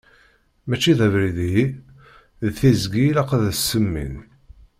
Mačči 0.67 0.93
d 0.97 1.01
abrid 1.05 1.37
ihi 1.47 1.65
d 2.45 2.47
tiẓgi 2.57 3.01
i 3.03 3.07
ilaq 3.09 3.29
ad 3.35 3.43
as-semmin. 3.51 4.15